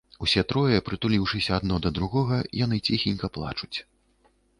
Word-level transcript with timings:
Усе 0.25 0.41
трое, 0.51 0.77
прытулiўшыся 0.87 1.51
адно 1.59 1.75
да 1.83 1.91
другога, 1.97 2.39
яны 2.63 2.79
цiхенька 2.87 3.29
плачуць. 3.37 3.77